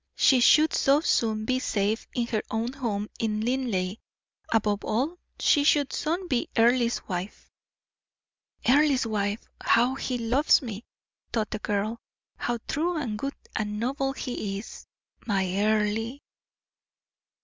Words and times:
She 0.15 0.39
should 0.39 0.73
so 0.73 0.99
soon 0.99 1.45
be 1.45 1.59
safe 1.59 2.07
in 2.15 2.25
her 2.25 2.41
own 2.49 2.73
home 2.73 3.07
in 3.19 3.41
Linleigh; 3.41 3.97
above 4.51 4.83
all, 4.83 5.19
she 5.39 5.63
should 5.63 5.93
soon 5.93 6.27
be 6.27 6.49
Earle's 6.57 7.07
wife. 7.07 7.51
"Earle's 8.67 9.05
wife 9.05 9.47
how 9.63 9.93
he 9.93 10.17
loves 10.17 10.63
me!" 10.63 10.83
thought 11.31 11.51
the 11.51 11.59
girl, 11.59 11.99
"how 12.35 12.57
true 12.67 12.97
and 12.97 13.15
good 13.19 13.35
and 13.55 13.79
noble 13.79 14.13
he 14.13 14.57
is, 14.57 14.87
my 15.27 15.45
Earle!" 15.57 16.17